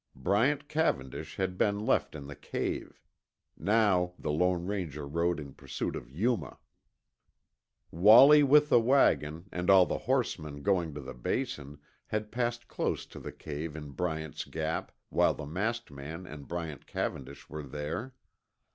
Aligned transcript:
Bryant 0.15 0.67
Cavendish 0.67 1.35
had 1.35 1.59
been 1.59 1.85
left 1.85 2.15
in 2.15 2.25
the 2.25 2.35
cave. 2.35 2.99
Now 3.55 4.13
the 4.17 4.31
Lone 4.31 4.65
Ranger 4.65 5.05
rode 5.05 5.39
in 5.39 5.53
pursuit 5.53 5.95
of 5.95 6.09
Yuma. 6.09 6.57
Wallie 7.91 8.41
with 8.41 8.69
the 8.69 8.79
wagon, 8.79 9.47
and 9.51 9.69
all 9.69 9.85
the 9.85 9.99
horsemen 9.99 10.63
going 10.63 10.95
to 10.95 11.01
the 11.01 11.13
Basin, 11.13 11.77
had 12.07 12.31
passed 12.31 12.67
close 12.67 13.05
to 13.05 13.19
the 13.19 13.31
cave 13.31 13.75
in 13.75 13.91
Bryant's 13.91 14.43
Gap 14.45 14.91
while 15.09 15.35
the 15.35 15.45
masked 15.45 15.91
man 15.91 16.25
and 16.25 16.47
Bryant 16.47 16.87
Cavendish 16.87 17.47
were 17.47 17.61
there. 17.61 18.15